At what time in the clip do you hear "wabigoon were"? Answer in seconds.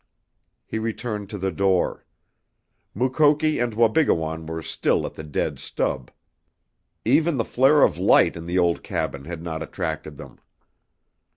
3.75-4.63